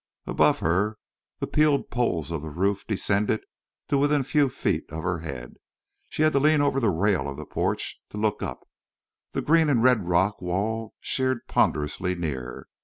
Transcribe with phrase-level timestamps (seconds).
[0.25, 0.97] Above her
[1.37, 3.39] the peeled poles of the roof descended
[3.87, 5.57] to within a few feet of her head.
[6.09, 8.63] She had to lean over the rail of the porch to look up.
[9.33, 12.65] The green and red rock wall sheered ponderously near.